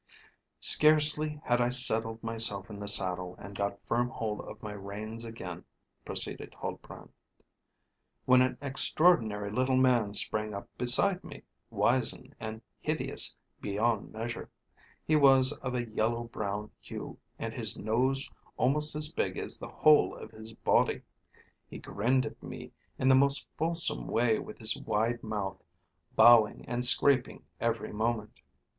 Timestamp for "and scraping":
26.67-27.43